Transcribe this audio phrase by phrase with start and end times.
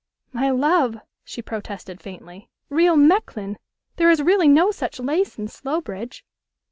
[0.33, 3.59] "My love," she protested faintly, "real Mechlin!
[3.97, 6.25] There is really no such lace in Slowbridge."